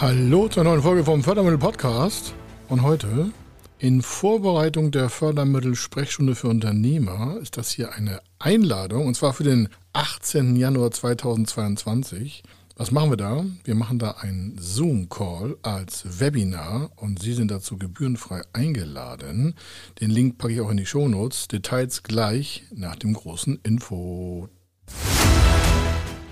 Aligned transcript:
Hallo 0.00 0.48
zur 0.48 0.64
neuen 0.64 0.80
Folge 0.80 1.04
vom 1.04 1.22
Fördermittel 1.22 1.58
Podcast. 1.58 2.32
Und 2.70 2.80
heute 2.80 3.32
in 3.78 4.00
Vorbereitung 4.00 4.92
der 4.92 5.10
Fördermittel 5.10 5.74
Sprechstunde 5.74 6.34
für 6.34 6.48
Unternehmer 6.48 7.36
ist 7.42 7.58
das 7.58 7.70
hier 7.70 7.92
eine 7.92 8.22
Einladung 8.38 9.06
und 9.06 9.14
zwar 9.14 9.34
für 9.34 9.44
den 9.44 9.68
18. 9.92 10.56
Januar 10.56 10.90
2022. 10.90 12.42
Was 12.76 12.92
machen 12.92 13.10
wir 13.10 13.18
da? 13.18 13.44
Wir 13.64 13.74
machen 13.74 13.98
da 13.98 14.12
einen 14.12 14.56
Zoom-Call 14.58 15.58
als 15.60 16.18
Webinar 16.18 16.92
und 16.96 17.20
Sie 17.20 17.34
sind 17.34 17.50
dazu 17.50 17.76
gebührenfrei 17.76 18.40
eingeladen. 18.54 19.54
Den 20.00 20.08
Link 20.08 20.38
packe 20.38 20.54
ich 20.54 20.60
auch 20.62 20.70
in 20.70 20.78
die 20.78 20.86
Shownotes. 20.86 21.46
Details 21.46 22.04
gleich 22.04 22.64
nach 22.74 22.96
dem 22.96 23.12
großen 23.12 23.60
Info. 23.64 24.48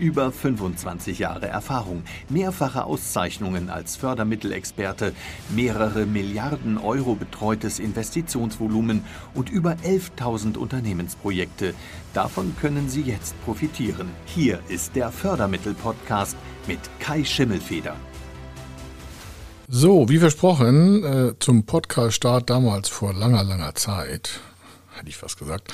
Über 0.00 0.32
25 0.32 1.18
Jahre 1.18 1.46
Erfahrung, 1.46 2.04
mehrfache 2.30 2.84
Auszeichnungen 2.84 3.68
als 3.68 3.96
Fördermittelexperte, 3.96 5.12
mehrere 5.50 6.06
Milliarden 6.06 6.78
Euro 6.78 7.14
betreutes 7.14 7.78
Investitionsvolumen 7.78 9.04
und 9.34 9.50
über 9.50 9.76
11.000 9.84 10.56
Unternehmensprojekte. 10.56 11.74
Davon 12.14 12.56
können 12.58 12.88
Sie 12.88 13.02
jetzt 13.02 13.34
profitieren. 13.44 14.08
Hier 14.24 14.60
ist 14.68 14.96
der 14.96 15.12
Fördermittel-Podcast 15.12 16.34
mit 16.66 16.80
Kai 16.98 17.22
Schimmelfeder. 17.22 17.94
So, 19.68 20.08
wie 20.08 20.18
versprochen, 20.18 21.04
äh, 21.04 21.34
zum 21.38 21.64
Podcast-Start 21.64 22.48
damals 22.48 22.88
vor 22.88 23.12
langer, 23.12 23.44
langer 23.44 23.74
Zeit 23.74 24.40
hätte 25.00 25.10
ich 25.10 25.16
fast 25.16 25.38
gesagt, 25.38 25.72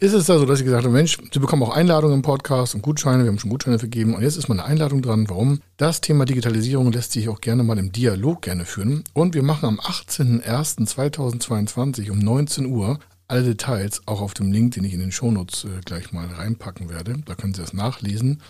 ist 0.00 0.12
es 0.12 0.26
da 0.26 0.36
so, 0.38 0.44
dass 0.44 0.58
ich 0.58 0.64
gesagt 0.64 0.82
habe, 0.84 0.92
Mensch, 0.92 1.16
Sie 1.32 1.38
bekommen 1.38 1.62
auch 1.62 1.74
Einladungen 1.74 2.16
im 2.16 2.22
Podcast 2.22 2.74
und 2.74 2.82
Gutscheine, 2.82 3.22
wir 3.24 3.30
haben 3.30 3.38
schon 3.38 3.50
Gutscheine 3.50 3.78
vergeben 3.78 4.14
und 4.14 4.22
jetzt 4.22 4.36
ist 4.36 4.48
mal 4.48 4.60
eine 4.60 4.68
Einladung 4.68 5.00
dran. 5.00 5.26
Warum? 5.28 5.60
Das 5.76 6.00
Thema 6.00 6.24
Digitalisierung 6.26 6.92
lässt 6.92 7.12
sich 7.12 7.28
auch 7.28 7.40
gerne 7.40 7.62
mal 7.62 7.78
im 7.78 7.92
Dialog 7.92 8.42
gerne 8.42 8.64
führen 8.64 9.04
und 9.12 9.34
wir 9.34 9.42
machen 9.42 9.66
am 9.66 9.78
18.01.2022 9.80 12.10
um 12.10 12.18
19 12.18 12.66
Uhr 12.66 12.98
alle 13.26 13.42
Details 13.42 14.02
auch 14.06 14.20
auf 14.20 14.34
dem 14.34 14.52
Link, 14.52 14.74
den 14.74 14.84
ich 14.84 14.92
in 14.92 15.00
den 15.00 15.12
Shownotes 15.12 15.64
äh, 15.64 15.80
gleich 15.84 16.12
mal 16.12 16.26
reinpacken 16.26 16.90
werde. 16.90 17.14
Da 17.24 17.34
können 17.34 17.54
Sie 17.54 17.62
das 17.62 17.72
nachlesen. 17.72 18.42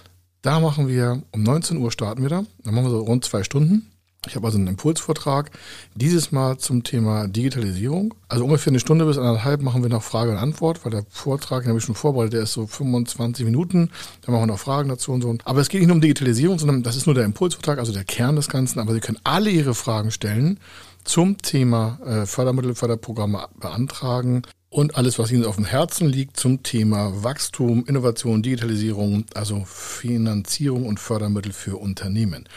Da 0.43 0.61
machen 0.61 0.89
wir, 0.89 1.23
um 1.31 1.43
19 1.43 1.79
Uhr 1.79 1.91
starten 1.91 2.23
wir 2.23 2.29
da. 2.29 2.45
Dann 2.65 2.75
machen 2.75 2.87
wir 2.87 2.91
so 2.91 3.01
rund 3.01 3.25
zwei 3.25 3.45
Stunden. 3.45 3.91
Ich 4.27 4.37
habe 4.37 4.47
also 4.47 4.59
einen 4.59 4.69
Impulsvortrag, 4.69 5.51
dieses 5.95 6.33
Mal 6.33 6.59
zum 6.59 6.83
Thema 6.83 7.29
Digitalisierung. 7.29 8.15
Also 8.29 8.45
ungefähr 8.45 8.71
eine 8.71 8.81
Stunde 8.81 9.05
bis 9.05 9.19
anderthalb 9.19 9.63
machen 9.63 9.83
wir 9.83 9.91
noch 9.91 10.03
Frage 10.03 10.31
und 10.31 10.39
Antwort, 10.39 10.85
weil 10.85 10.93
der 10.93 11.05
Vortrag, 11.09 11.63
den 11.63 11.69
habe 11.69 11.79
ich 11.79 11.85
schon 11.85 11.95
vorbereitet, 11.95 12.35
der 12.35 12.43
ist 12.43 12.53
so 12.53 12.67
25 12.67 13.45
Minuten. 13.45 13.91
Da 14.23 14.33
machen 14.33 14.43
wir 14.43 14.47
noch 14.47 14.59
Fragen 14.59 14.89
dazu 14.89 15.13
und 15.13 15.23
so. 15.23 15.37
Aber 15.45 15.61
es 15.61 15.69
geht 15.69 15.81
nicht 15.81 15.89
nur 15.89 15.97
um 15.97 16.01
Digitalisierung, 16.01 16.59
sondern 16.59 16.83
das 16.83 16.97
ist 16.97 17.07
nur 17.07 17.15
der 17.15 17.25
Impulsvortrag, 17.25 17.79
also 17.79 17.93
der 17.93 18.05
Kern 18.05 18.37
des 18.37 18.49
Ganzen. 18.49 18.81
Aber 18.81 18.95
Sie 18.95 19.01
können 19.01 19.19
alle 19.25 19.51
Ihre 19.51 19.75
Fragen 19.75 20.11
stellen 20.11 20.59
zum 21.05 21.39
Thema 21.39 21.99
äh, 22.05 22.27
Fördermittel, 22.27 22.75
Förderprogramme 22.75 23.49
beantragen 23.61 24.43
und 24.75 24.97
alles, 24.97 25.21
was 25.21 25.31
Ihnen 25.31 25.45
auf 25.45 25.55
dem 25.55 25.65
Herzen 25.65 26.09
liegt 26.09 26.37
zum 26.37 26.65
Thema 26.65 27.23
Wachstum, 27.23 27.85
Innovation, 27.87 28.43
Digitalisierung, 28.43 29.25
also 29.33 29.63
Finanzierung 29.67 30.87
und 30.87 30.99
Fördermittel 30.99 31.53
für 31.53 31.77
Unternehmen. 31.77 32.49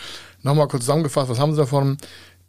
Nochmal 0.42 0.68
kurz 0.68 0.86
zusammengefasst, 0.86 1.30
was 1.30 1.38
haben 1.38 1.52
Sie 1.52 1.60
davon? 1.60 1.98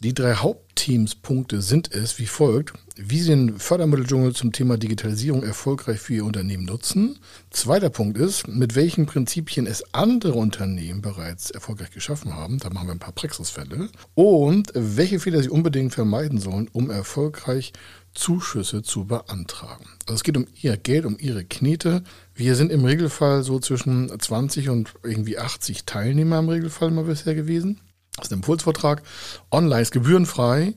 Die 0.00 0.14
drei 0.14 0.34
Hauptteamspunkte 0.34 1.60
sind 1.60 1.92
es 1.92 2.20
wie 2.20 2.26
folgt. 2.26 2.72
Wie 2.94 3.18
Sie 3.18 3.30
den 3.30 3.58
Fördermitteldschungel 3.58 4.32
zum 4.32 4.52
Thema 4.52 4.78
Digitalisierung 4.78 5.42
erfolgreich 5.42 5.98
für 5.98 6.14
Ihr 6.14 6.24
Unternehmen 6.24 6.66
nutzen. 6.66 7.18
Zweiter 7.50 7.90
Punkt 7.90 8.16
ist, 8.16 8.46
mit 8.46 8.76
welchen 8.76 9.06
Prinzipien 9.06 9.66
es 9.66 9.82
andere 9.92 10.34
Unternehmen 10.34 11.02
bereits 11.02 11.50
erfolgreich 11.50 11.90
geschaffen 11.90 12.36
haben. 12.36 12.60
Da 12.60 12.70
machen 12.70 12.86
wir 12.86 12.92
ein 12.92 13.00
paar 13.00 13.12
Praxisfälle. 13.12 13.88
Und 14.14 14.70
welche 14.72 15.18
Fehler 15.18 15.42
Sie 15.42 15.48
unbedingt 15.48 15.94
vermeiden 15.94 16.38
sollen, 16.38 16.68
um 16.72 16.90
erfolgreich 16.90 17.72
Zuschüsse 18.14 18.82
zu 18.82 19.04
beantragen. 19.04 19.84
Also 20.06 20.14
es 20.14 20.22
geht 20.22 20.36
um 20.36 20.46
Ihr 20.62 20.76
Geld, 20.76 21.06
um 21.06 21.16
Ihre 21.18 21.44
Knete. 21.44 22.04
Wir 22.36 22.54
sind 22.54 22.70
im 22.70 22.84
Regelfall 22.84 23.42
so 23.42 23.58
zwischen 23.58 24.16
20 24.16 24.68
und 24.68 24.94
irgendwie 25.02 25.38
80 25.38 25.86
Teilnehmer 25.86 26.38
im 26.38 26.48
Regelfall 26.48 26.92
mal 26.92 27.02
bisher 27.02 27.34
gewesen. 27.34 27.80
Das 28.18 28.28
ist 28.28 28.32
ein 28.32 28.38
Impulsvortrag. 28.38 29.02
Online 29.50 29.82
ist 29.82 29.92
gebührenfrei. 29.92 30.74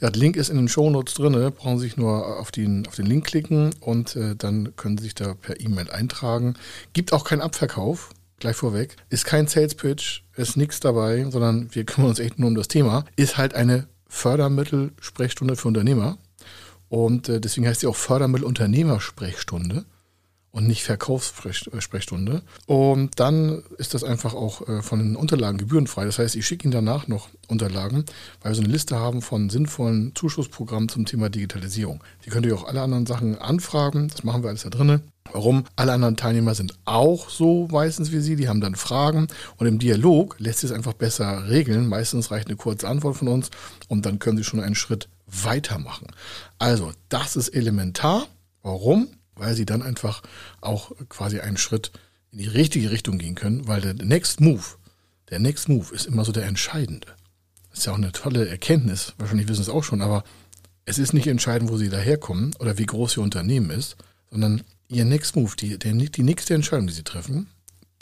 Der 0.00 0.10
Link 0.10 0.36
ist 0.36 0.48
in 0.48 0.56
den 0.56 0.68
Shownotes 0.68 1.14
drin. 1.14 1.52
Brauchen 1.56 1.78
Sie 1.78 1.86
sich 1.86 1.96
nur 1.96 2.38
auf 2.38 2.50
den, 2.50 2.86
auf 2.86 2.94
den 2.94 3.06
Link 3.06 3.26
klicken 3.26 3.74
und 3.80 4.16
äh, 4.16 4.36
dann 4.36 4.76
können 4.76 4.98
Sie 4.98 5.04
sich 5.04 5.14
da 5.14 5.34
per 5.34 5.60
E-Mail 5.60 5.90
eintragen. 5.90 6.54
Gibt 6.92 7.12
auch 7.12 7.24
keinen 7.24 7.40
Abverkauf. 7.40 8.10
Gleich 8.38 8.56
vorweg. 8.56 8.96
Ist 9.08 9.24
kein 9.24 9.46
Sales 9.46 9.74
Pitch, 9.74 10.22
ist 10.36 10.56
nichts 10.56 10.80
dabei, 10.80 11.26
sondern 11.30 11.74
wir 11.74 11.84
kümmern 11.84 12.10
uns 12.10 12.18
echt 12.18 12.38
nur 12.38 12.48
um 12.48 12.54
das 12.54 12.68
Thema. 12.68 13.04
Ist 13.16 13.38
halt 13.38 13.54
eine 13.54 13.86
Fördermittel-Sprechstunde 14.08 15.56
für 15.56 15.68
Unternehmer. 15.68 16.18
Und 16.88 17.28
äh, 17.28 17.40
deswegen 17.40 17.66
heißt 17.66 17.80
sie 17.80 17.86
auch 17.86 17.96
Fördermittel-Unternehmersprechstunde 17.96 19.84
und 20.54 20.68
nicht 20.68 20.84
Verkaufssprechstunde. 20.84 22.42
Und 22.66 23.18
dann 23.18 23.64
ist 23.76 23.92
das 23.92 24.04
einfach 24.04 24.34
auch 24.34 24.66
äh, 24.68 24.82
von 24.82 25.00
den 25.00 25.16
Unterlagen 25.16 25.58
gebührenfrei. 25.58 26.04
Das 26.04 26.20
heißt, 26.20 26.36
ich 26.36 26.46
schicke 26.46 26.64
Ihnen 26.64 26.72
danach 26.72 27.08
noch 27.08 27.28
Unterlagen, 27.48 28.04
weil 28.40 28.52
wir 28.52 28.54
so 28.54 28.62
eine 28.62 28.70
Liste 28.70 28.96
haben 28.96 29.20
von 29.20 29.50
sinnvollen 29.50 30.14
Zuschussprogrammen 30.14 30.88
zum 30.88 31.06
Thema 31.06 31.28
Digitalisierung. 31.28 32.04
Die 32.24 32.30
könnt 32.30 32.46
ihr 32.46 32.54
auch 32.54 32.68
alle 32.68 32.82
anderen 32.82 33.04
Sachen 33.04 33.36
anfragen. 33.36 34.06
Das 34.08 34.22
machen 34.22 34.44
wir 34.44 34.48
alles 34.48 34.62
da 34.62 34.70
drinnen. 34.70 35.02
Warum? 35.32 35.64
Alle 35.74 35.92
anderen 35.92 36.16
Teilnehmer 36.16 36.54
sind 36.54 36.78
auch 36.84 37.30
so 37.30 37.66
meistens 37.72 38.12
wie 38.12 38.20
Sie, 38.20 38.36
die 38.36 38.48
haben 38.48 38.60
dann 38.60 38.76
Fragen 38.76 39.26
und 39.56 39.66
im 39.66 39.80
Dialog 39.80 40.36
lässt 40.38 40.60
sich 40.60 40.70
es 40.70 40.76
einfach 40.76 40.92
besser 40.92 41.48
regeln. 41.48 41.88
Meistens 41.88 42.30
reicht 42.30 42.46
eine 42.46 42.56
kurze 42.56 42.86
Antwort 42.86 43.16
von 43.16 43.26
uns 43.26 43.50
und 43.88 44.06
dann 44.06 44.20
können 44.20 44.36
Sie 44.36 44.44
schon 44.44 44.60
einen 44.60 44.76
Schritt 44.76 45.08
weitermachen. 45.26 46.06
Also, 46.60 46.92
das 47.08 47.34
ist 47.34 47.48
elementar. 47.48 48.28
Warum? 48.62 49.08
Weil 49.36 49.54
sie 49.54 49.66
dann 49.66 49.82
einfach 49.82 50.22
auch 50.60 50.92
quasi 51.08 51.40
einen 51.40 51.56
Schritt 51.56 51.92
in 52.32 52.38
die 52.38 52.48
richtige 52.48 52.90
Richtung 52.90 53.18
gehen 53.18 53.34
können, 53.34 53.66
weil 53.68 53.80
der 53.80 53.94
Next 53.94 54.40
Move, 54.40 54.62
der 55.30 55.38
Next 55.38 55.68
Move 55.68 55.94
ist 55.94 56.06
immer 56.06 56.24
so 56.24 56.32
der 56.32 56.46
entscheidende. 56.46 57.08
Das 57.70 57.80
ist 57.80 57.86
ja 57.86 57.92
auch 57.92 57.98
eine 57.98 58.12
tolle 58.12 58.48
Erkenntnis, 58.48 59.14
wahrscheinlich 59.18 59.48
wissen 59.48 59.64
Sie 59.64 59.70
es 59.70 59.74
auch 59.74 59.84
schon, 59.84 60.02
aber 60.02 60.24
es 60.84 60.98
ist 60.98 61.14
nicht 61.14 61.26
entscheidend, 61.26 61.70
wo 61.70 61.76
Sie 61.76 61.88
daherkommen 61.88 62.54
oder 62.58 62.78
wie 62.78 62.86
groß 62.86 63.16
Ihr 63.16 63.22
Unternehmen 63.22 63.70
ist, 63.70 63.96
sondern 64.30 64.62
Ihr 64.88 65.04
Next 65.04 65.34
Move, 65.36 65.56
die, 65.56 65.78
der, 65.78 65.92
die 65.92 66.22
nächste 66.22 66.54
Entscheidung, 66.54 66.86
die 66.86 66.92
Sie 66.92 67.04
treffen, 67.04 67.48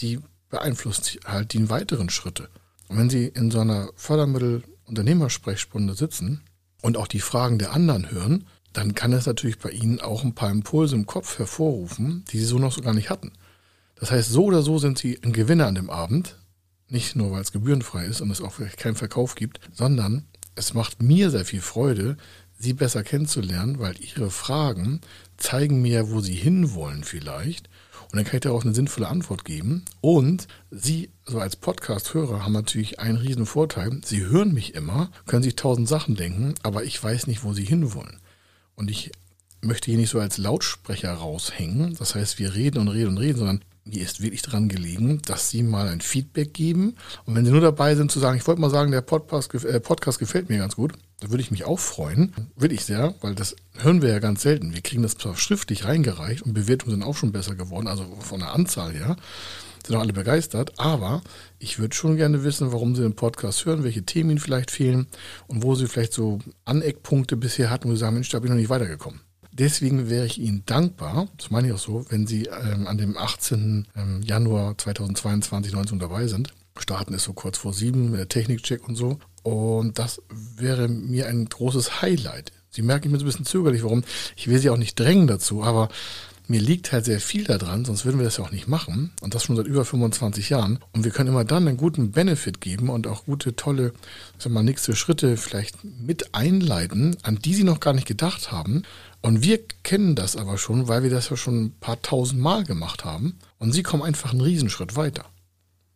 die 0.00 0.18
beeinflusst 0.48 1.18
halt 1.24 1.52
die 1.52 1.70
weiteren 1.70 2.10
Schritte. 2.10 2.48
Und 2.88 2.98
wenn 2.98 3.10
Sie 3.10 3.26
in 3.26 3.50
so 3.50 3.60
einer 3.60 3.90
Fördermittel-Unternehmersprechstunde 3.96 5.94
sitzen 5.94 6.42
und 6.82 6.96
auch 6.96 7.06
die 7.06 7.20
Fragen 7.20 7.58
der 7.58 7.72
anderen 7.72 8.10
hören, 8.10 8.46
dann 8.72 8.94
kann 8.94 9.12
es 9.12 9.26
natürlich 9.26 9.58
bei 9.58 9.70
Ihnen 9.70 10.00
auch 10.00 10.24
ein 10.24 10.34
paar 10.34 10.50
Impulse 10.50 10.94
im 10.94 11.06
Kopf 11.06 11.38
hervorrufen, 11.38 12.24
die 12.30 12.38
Sie 12.38 12.44
so 12.44 12.58
noch 12.58 12.72
so 12.72 12.80
gar 12.80 12.94
nicht 12.94 13.10
hatten. 13.10 13.32
Das 13.96 14.10
heißt, 14.10 14.30
so 14.30 14.44
oder 14.44 14.62
so 14.62 14.78
sind 14.78 14.98
Sie 14.98 15.20
ein 15.22 15.32
Gewinner 15.32 15.66
an 15.66 15.74
dem 15.74 15.90
Abend, 15.90 16.38
nicht 16.88 17.16
nur 17.16 17.32
weil 17.32 17.42
es 17.42 17.52
gebührenfrei 17.52 18.04
ist 18.04 18.20
und 18.20 18.30
es 18.30 18.40
auch 18.40 18.54
keinen 18.76 18.96
Verkauf 18.96 19.34
gibt, 19.34 19.60
sondern 19.72 20.26
es 20.54 20.74
macht 20.74 21.02
mir 21.02 21.30
sehr 21.30 21.44
viel 21.44 21.60
Freude, 21.60 22.16
Sie 22.58 22.74
besser 22.74 23.02
kennenzulernen, 23.02 23.78
weil 23.80 23.94
Ihre 24.00 24.30
Fragen 24.30 25.00
zeigen 25.36 25.82
mir, 25.82 26.10
wo 26.10 26.20
Sie 26.20 26.34
hinwollen 26.34 27.02
vielleicht. 27.02 27.68
Und 28.02 28.16
dann 28.16 28.24
kann 28.24 28.36
ich 28.36 28.42
darauf 28.42 28.64
eine 28.64 28.74
sinnvolle 28.74 29.08
Antwort 29.08 29.44
geben. 29.44 29.84
Und 30.00 30.46
Sie, 30.70 31.10
so 31.24 31.40
als 31.40 31.56
Podcast-Hörer, 31.56 32.44
haben 32.44 32.52
natürlich 32.52 33.00
einen 33.00 33.16
riesen 33.16 33.46
Vorteil. 33.46 34.00
Sie 34.04 34.24
hören 34.26 34.52
mich 34.52 34.74
immer, 34.74 35.10
können 35.26 35.42
sich 35.42 35.56
tausend 35.56 35.88
Sachen 35.88 36.14
denken, 36.14 36.54
aber 36.62 36.84
ich 36.84 37.02
weiß 37.02 37.26
nicht, 37.26 37.42
wo 37.42 37.52
Sie 37.52 37.64
hinwollen. 37.64 38.20
Und 38.74 38.90
ich 38.90 39.12
möchte 39.60 39.90
hier 39.90 39.98
nicht 39.98 40.10
so 40.10 40.20
als 40.20 40.38
Lautsprecher 40.38 41.12
raushängen. 41.12 41.94
Das 41.98 42.14
heißt, 42.14 42.38
wir 42.38 42.54
reden 42.54 42.78
und 42.78 42.88
reden 42.88 43.10
und 43.10 43.18
reden, 43.18 43.38
sondern 43.38 43.64
mir 43.84 44.02
ist 44.02 44.20
wirklich 44.20 44.42
daran 44.42 44.68
gelegen, 44.68 45.20
dass 45.22 45.50
Sie 45.50 45.62
mal 45.62 45.88
ein 45.88 46.00
Feedback 46.00 46.54
geben. 46.54 46.94
Und 47.24 47.34
wenn 47.34 47.44
Sie 47.44 47.50
nur 47.50 47.60
dabei 47.60 47.96
sind 47.96 48.12
zu 48.12 48.20
sagen, 48.20 48.36
ich 48.36 48.46
wollte 48.46 48.60
mal 48.60 48.70
sagen, 48.70 48.92
der 48.92 49.00
Podcast, 49.00 49.52
äh, 49.54 49.80
Podcast 49.80 50.18
gefällt 50.18 50.48
mir 50.48 50.58
ganz 50.58 50.76
gut, 50.76 50.92
da 51.20 51.30
würde 51.30 51.42
ich 51.42 51.50
mich 51.50 51.64
auch 51.64 51.80
freuen. 51.80 52.32
Will 52.56 52.72
ich 52.72 52.84
sehr, 52.84 53.14
weil 53.20 53.34
das 53.34 53.56
hören 53.78 54.02
wir 54.02 54.10
ja 54.10 54.18
ganz 54.20 54.42
selten. 54.42 54.74
Wir 54.74 54.82
kriegen 54.82 55.02
das 55.02 55.16
zwar 55.16 55.36
schriftlich 55.36 55.84
reingereicht 55.84 56.42
und 56.42 56.54
Bewertungen 56.54 56.92
sind 56.92 57.02
auch 57.02 57.16
schon 57.16 57.32
besser 57.32 57.56
geworden, 57.56 57.88
also 57.88 58.04
von 58.20 58.40
der 58.40 58.52
Anzahl 58.52 58.92
her. 58.92 59.16
Sind 59.86 59.96
auch 59.96 60.00
alle 60.00 60.12
begeistert, 60.12 60.78
aber 60.78 61.22
ich 61.58 61.78
würde 61.78 61.94
schon 61.94 62.16
gerne 62.16 62.44
wissen, 62.44 62.72
warum 62.72 62.94
Sie 62.94 63.02
den 63.02 63.14
Podcast 63.14 63.64
hören, 63.64 63.84
welche 63.84 64.04
Themen 64.04 64.30
Ihnen 64.30 64.38
vielleicht 64.38 64.70
fehlen 64.70 65.06
und 65.46 65.62
wo 65.62 65.74
Sie 65.74 65.86
vielleicht 65.86 66.12
so 66.12 66.40
Aneckpunkte 66.64 67.36
bisher 67.36 67.70
hatten, 67.70 67.88
wo 67.88 67.92
Sie 67.92 67.98
sagen, 67.98 68.14
Mensch, 68.14 68.28
da 68.30 68.38
bin 68.38 68.46
ich 68.46 68.50
noch 68.50 68.60
nicht 68.60 68.70
weitergekommen. 68.70 69.20
Deswegen 69.52 70.08
wäre 70.08 70.24
ich 70.24 70.38
Ihnen 70.38 70.62
dankbar, 70.64 71.28
das 71.36 71.50
meine 71.50 71.68
ich 71.68 71.74
auch 71.74 71.78
so, 71.78 72.06
wenn 72.08 72.26
Sie 72.26 72.44
ähm, 72.46 72.86
an 72.86 72.96
dem 72.96 73.18
18. 73.18 73.86
Ähm, 73.94 74.22
Januar 74.22 74.78
2022, 74.78 75.74
19 75.74 75.98
dabei 75.98 76.26
sind. 76.26 76.54
Starten 76.78 77.12
ist 77.12 77.24
so 77.24 77.34
kurz 77.34 77.58
vor 77.58 77.74
sieben, 77.74 78.12
der 78.12 78.28
Technikcheck 78.28 78.88
und 78.88 78.96
so. 78.96 79.18
Und 79.42 79.98
das 79.98 80.22
wäre 80.30 80.88
mir 80.88 81.26
ein 81.26 81.44
großes 81.44 82.00
Highlight. 82.00 82.52
Sie 82.70 82.80
merken, 82.80 83.08
ich 83.08 83.10
bin 83.10 83.20
so 83.20 83.26
ein 83.26 83.28
bisschen 83.28 83.44
zögerlich, 83.44 83.82
warum. 83.82 84.04
Ich 84.36 84.48
will 84.48 84.58
Sie 84.58 84.70
auch 84.70 84.78
nicht 84.78 84.98
drängen 84.98 85.26
dazu, 85.26 85.62
aber 85.62 85.90
mir 86.48 86.60
liegt 86.60 86.92
halt 86.92 87.04
sehr 87.04 87.20
viel 87.20 87.44
daran, 87.44 87.84
sonst 87.84 88.04
würden 88.04 88.18
wir 88.18 88.24
das 88.24 88.36
ja 88.36 88.44
auch 88.44 88.50
nicht 88.50 88.68
machen. 88.68 89.12
Und 89.20 89.34
das 89.34 89.44
schon 89.44 89.56
seit 89.56 89.66
über 89.66 89.84
25 89.84 90.50
Jahren. 90.50 90.78
Und 90.92 91.04
wir 91.04 91.10
können 91.10 91.30
immer 91.30 91.44
dann 91.44 91.68
einen 91.68 91.76
guten 91.76 92.12
Benefit 92.12 92.60
geben 92.60 92.88
und 92.88 93.06
auch 93.06 93.24
gute, 93.24 93.56
tolle, 93.56 93.92
sag 94.38 94.52
mal, 94.52 94.62
nächste 94.62 94.96
Schritte 94.96 95.36
vielleicht 95.36 95.84
mit 95.84 96.34
einleiten, 96.34 97.16
an 97.22 97.38
die 97.38 97.54
Sie 97.54 97.64
noch 97.64 97.80
gar 97.80 97.92
nicht 97.92 98.06
gedacht 98.06 98.52
haben. 98.52 98.82
Und 99.20 99.42
wir 99.42 99.60
kennen 99.82 100.14
das 100.14 100.36
aber 100.36 100.58
schon, 100.58 100.88
weil 100.88 101.02
wir 101.02 101.10
das 101.10 101.30
ja 101.30 101.36
schon 101.36 101.64
ein 101.64 101.72
paar 101.80 102.02
tausend 102.02 102.40
Mal 102.40 102.64
gemacht 102.64 103.04
haben. 103.04 103.38
Und 103.58 103.72
Sie 103.72 103.82
kommen 103.82 104.02
einfach 104.02 104.32
einen 104.32 104.40
Riesenschritt 104.40 104.96
weiter. 104.96 105.24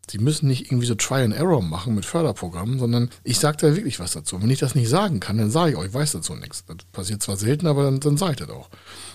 Sie 0.09 0.19
müssen 0.19 0.47
nicht 0.47 0.67
irgendwie 0.67 0.87
so 0.87 0.95
Try 0.95 1.23
and 1.23 1.35
Error 1.35 1.63
machen 1.63 1.95
mit 1.95 2.05
Förderprogrammen, 2.05 2.79
sondern 2.79 3.11
ich 3.25 3.41
sage 3.41 3.57
da 3.61 3.75
wirklich 3.75 3.99
was 3.99 4.13
dazu. 4.13 4.41
wenn 4.41 4.51
ich 4.51 4.61
das 4.61 4.77
nicht 4.77 4.89
sagen 4.89 5.19
kann, 5.19 5.37
dann 5.37 5.51
sage 5.51 5.73
ich 5.73 5.77
euch, 5.77 5.87
ich 5.87 5.95
weiß 5.95 6.13
dazu 6.13 6.35
nichts. 6.37 6.65
Das 6.67 6.77
passiert 6.93 7.23
zwar 7.23 7.37
selten, 7.37 7.67
aber 7.67 7.83
dann, 7.85 7.99
dann 7.99 8.17
sage 8.17 8.33
ich 8.33 8.39
das 8.39 8.51
auch. 8.51 8.69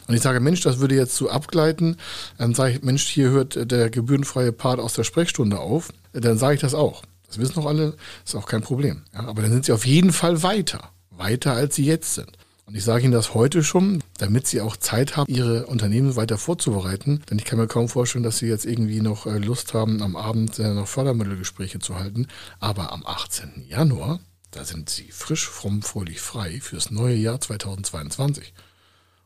Und 0.08 0.16
ich 0.16 0.22
sage, 0.22 0.42
Mensch, 0.42 0.62
das 0.62 0.80
würde 0.80 0.96
jetzt 0.96 1.16
zu 1.16 1.30
abgleiten, 1.30 1.96
dann 2.38 2.54
sage 2.54 2.74
ich, 2.74 2.84
Mensch, 2.84 3.08
hier 3.08 3.30
hört 3.30 3.72
der 3.72 3.90
gebührenfreie 3.90 4.52
Part 4.52 4.80
aus 4.80 4.94
der 4.94 5.06
Sprechstunde 5.06 5.60
auf, 5.60 5.94
dann 6.12 6.38
sage 6.38 6.56
ich 6.56 6.62
das 6.62 6.74
auch. 6.74 7.04
Das 7.28 7.38
wissen 7.38 7.56
doch 7.56 7.66
alle, 7.66 7.96
ist 8.26 8.36
auch 8.36 8.46
kein 8.46 8.62
Problem. 8.62 9.04
Ja, 9.14 9.22
aber 9.22 9.42
dann 9.42 9.52
sind 9.52 9.64
sie 9.64 9.72
auf 9.72 9.86
jeden 9.86 10.12
Fall 10.12 10.44
weiter. 10.44 10.90
Weiter, 11.12 11.54
als 11.54 11.76
sie 11.76 11.86
jetzt 11.86 12.16
sind. 12.16 12.38
Und 12.66 12.76
ich 12.76 12.84
sage 12.84 13.04
Ihnen 13.04 13.14
das 13.14 13.34
heute 13.34 13.64
schon, 13.64 14.02
damit 14.22 14.46
Sie 14.46 14.62
auch 14.62 14.78
Zeit 14.78 15.18
haben, 15.18 15.34
Ihre 15.34 15.66
Unternehmen 15.66 16.16
weiter 16.16 16.38
vorzubereiten. 16.38 17.24
Denn 17.30 17.40
ich 17.40 17.46
kann 17.46 17.58
mir 17.58 17.66
kaum 17.66 17.90
vorstellen, 17.90 18.24
dass 18.24 18.38
Sie 18.38 18.46
jetzt 18.46 18.68
irgendwie 18.68 19.02
noch 19.02 19.26
äh, 19.26 19.40
Lust 19.40 19.74
haben, 19.74 20.04
am 20.04 20.16
Abend 20.16 20.60
äh, 20.60 20.76
noch 20.76 20.88
Fördermittelgespräche 20.88 21.80
zu 21.80 21.98
halten. 21.98 22.28
Aber 22.60 22.92
am 22.92 23.04
18. 23.04 23.66
Januar, 23.68 24.20
da 24.52 24.64
sind 24.64 24.92
Sie 24.92 25.10
frisch, 25.12 25.50
fromm, 25.50 25.82
fröhlich 25.82 26.22
frei 26.22 26.60
fürs 26.62 26.92
neue 26.92 27.16
Jahr 27.16 27.42
2022. 27.42 28.54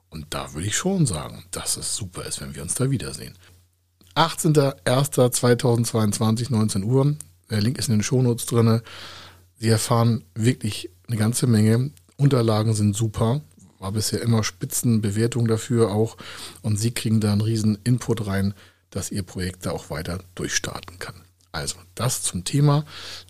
Und 0.09 0.27
da 0.29 0.53
würde 0.53 0.67
ich 0.67 0.77
schon 0.77 1.05
sagen, 1.05 1.43
dass 1.51 1.75
es 1.75 1.97
super 1.97 2.23
ist, 2.23 2.39
wenn 2.39 2.55
wir 2.55 2.61
uns 2.61 2.75
da 2.75 2.89
wiedersehen. 2.89 3.33
18.01.2022, 4.15 6.53
19 6.53 6.85
Uhr. 6.85 7.17
Der 7.49 7.59
Link 7.59 7.77
ist 7.77 7.89
in 7.89 7.95
den 7.95 8.03
Shownotes 8.03 8.45
drin. 8.45 8.79
Sie 9.59 9.67
erfahren 9.67 10.23
wirklich 10.35 10.89
eine 11.09 11.17
ganze 11.17 11.47
Menge. 11.47 11.91
Unterlagen 12.15 12.73
sind 12.73 12.95
super. 12.95 13.41
War 13.85 13.91
bisher 13.91 14.23
immer 14.23 14.43
Spitzenbewertung 14.43 15.47
dafür 15.47 15.91
auch. 15.91 16.17
Und 16.63 16.79
Sie 16.79 16.89
kriegen 16.89 17.19
da 17.19 17.31
einen 17.31 17.41
riesen 17.41 17.77
Input 17.83 18.25
rein, 18.25 18.55
dass 18.89 19.11
Ihr 19.11 19.21
Projekt 19.21 19.67
da 19.67 19.73
auch 19.73 19.91
weiter 19.91 20.21
durchstarten 20.33 20.97
kann. 20.97 21.13
Also, 21.51 21.75
das 21.93 22.23
zum 22.23 22.45
Thema 22.45 22.83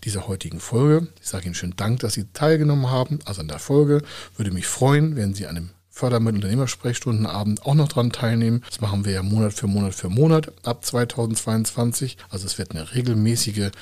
dieser 0.04 0.28
heutigen 0.28 0.58
Folge. 0.58 1.08
Ich 1.20 1.28
sage 1.28 1.44
Ihnen 1.44 1.54
schönen 1.54 1.76
Dank, 1.76 2.00
dass 2.00 2.14
Sie 2.14 2.32
teilgenommen 2.32 2.90
haben. 2.90 3.18
Also 3.26 3.42
an 3.42 3.48
der 3.48 3.58
Folge 3.58 4.00
würde 4.38 4.50
mich 4.50 4.66
freuen, 4.66 5.14
wenn 5.14 5.34
Sie 5.34 5.46
an 5.46 5.56
dem 5.56 5.70
Fördermittel 5.90 6.36
Unternehmersprechstundenabend 6.36 7.66
auch 7.66 7.74
noch 7.74 7.88
dran 7.88 8.10
teilnehmen. 8.10 8.62
Das 8.66 8.80
machen 8.80 9.04
wir 9.04 9.12
ja 9.12 9.22
Monat 9.22 9.52
für 9.52 9.66
Monat 9.66 9.94
für 9.94 10.08
Monat 10.08 10.54
ab 10.66 10.86
2022. 10.86 12.16
Also 12.30 12.46
es 12.46 12.56
wird 12.56 12.70
eine 12.70 12.94
regelmäßige, 12.94 13.72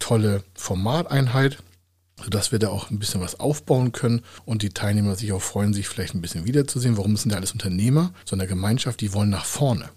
tolle 0.00 0.42
Formateinheit 0.54 1.58
sodass 2.24 2.52
wir 2.52 2.58
da 2.58 2.68
auch 2.68 2.90
ein 2.90 2.98
bisschen 2.98 3.20
was 3.20 3.38
aufbauen 3.38 3.92
können 3.92 4.22
und 4.44 4.62
die 4.62 4.70
Teilnehmer 4.70 5.14
sich 5.14 5.32
auch 5.32 5.42
freuen, 5.42 5.74
sich 5.74 5.88
vielleicht 5.88 6.14
ein 6.14 6.22
bisschen 6.22 6.46
wiederzusehen. 6.46 6.96
Warum 6.96 7.16
sind 7.16 7.30
ja 7.30 7.36
alles 7.36 7.52
Unternehmer, 7.52 8.12
so 8.24 8.36
Gemeinschaft, 8.36 9.00
die 9.00 9.12
wollen 9.12 9.30
nach 9.30 9.44
vorne. 9.44 9.90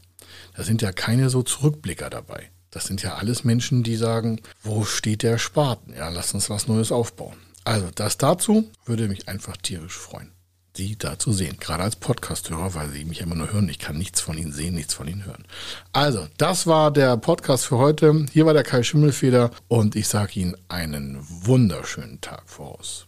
Da 0.56 0.64
sind 0.64 0.82
ja 0.82 0.92
keine 0.92 1.30
so 1.30 1.44
Zurückblicker 1.44 2.10
dabei. 2.10 2.50
Das 2.70 2.86
sind 2.86 3.02
ja 3.02 3.16
alles 3.16 3.44
Menschen, 3.44 3.84
die 3.84 3.96
sagen, 3.96 4.42
wo 4.62 4.84
steht 4.84 5.24
der 5.24 5.38
Spaten? 5.38 5.94
Ja, 5.94 6.10
lass 6.10 6.34
uns 6.34 6.50
was 6.50 6.68
Neues 6.68 6.92
aufbauen. 6.92 7.38
Also 7.64 7.88
das 7.96 8.18
dazu 8.18 8.70
würde 8.86 9.08
mich 9.08 9.28
einfach 9.28 9.58
tierisch 9.58 9.98
freuen. 9.98 10.32
Sie 10.78 10.96
da 10.96 11.18
zu 11.18 11.34
sehen. 11.34 11.58
Gerade 11.60 11.84
als 11.84 11.96
Podcast-Hörer, 11.96 12.76
weil 12.76 12.90
Sie 12.90 13.04
mich 13.04 13.22
immer 13.22 13.36
nur 13.36 13.52
hören. 13.52 13.68
Ich 13.68 13.80
kann 13.80 13.98
nichts 13.98 14.22
von 14.22 14.38
Ihnen 14.38 14.54
sehen, 14.54 14.76
nichts 14.76 14.94
von 14.94 15.08
Ihnen 15.08 15.26
hören. 15.26 15.44
Also, 15.92 16.28
das 16.38 16.68
war 16.68 16.92
der 16.92 17.18
Podcast 17.18 17.66
für 17.66 17.78
heute. 17.78 18.26
Hier 18.32 18.46
war 18.46 18.54
der 18.54 18.64
Kai 18.64 18.84
Schimmelfeder 18.84 19.50
und 19.68 19.96
ich 19.96 20.08
sage 20.08 20.40
Ihnen 20.40 20.56
einen 20.70 21.18
wunderschönen 21.20 22.22
Tag 22.22 22.44
voraus. 22.46 23.08